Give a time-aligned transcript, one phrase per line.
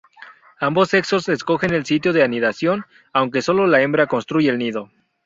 [0.59, 4.89] Ambos sexos escogen el sitio de anidación, aunque solo la hembra construye el nido.